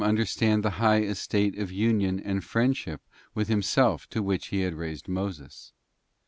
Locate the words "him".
3.49-3.61